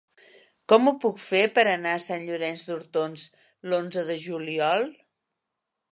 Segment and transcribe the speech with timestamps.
[0.71, 3.29] Com ho puc fer per anar a Sant Llorenç d'Hortons
[3.69, 4.91] l'onze de juliol?